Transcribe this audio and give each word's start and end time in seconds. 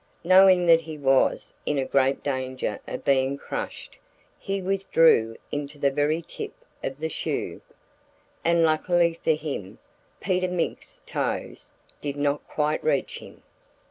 Knowing 0.23 0.65
that 0.65 0.81
he 0.81 0.97
was 0.97 1.53
in 1.63 1.85
great 1.85 2.23
danger 2.23 2.79
of 2.87 3.05
being 3.05 3.37
crushed, 3.37 3.99
he 4.39 4.59
withdrew 4.59 5.35
into 5.51 5.77
the 5.77 5.91
very 5.91 6.23
tip 6.23 6.53
of 6.83 6.99
the 6.99 7.07
shoe. 7.07 7.61
And 8.43 8.63
luckily 8.63 9.19
for 9.23 9.33
him, 9.35 9.77
Peter 10.19 10.47
Mink's 10.47 10.99
toes 11.05 11.73
did 12.01 12.15
not 12.15 12.47
quite 12.47 12.83
reach 12.83 13.19
him. 13.19 13.43